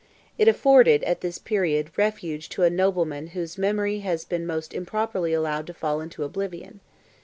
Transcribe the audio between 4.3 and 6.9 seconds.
most improperly allowed to fall into oblivion.